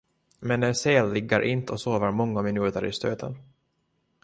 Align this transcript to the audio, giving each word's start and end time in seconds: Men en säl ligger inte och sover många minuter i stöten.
Men 0.39 0.63
en 0.63 0.75
säl 0.75 1.11
ligger 1.13 1.41
inte 1.41 1.73
och 1.73 1.81
sover 1.81 2.11
många 2.11 2.41
minuter 2.41 2.85
i 2.85 2.91
stöten. 2.91 3.37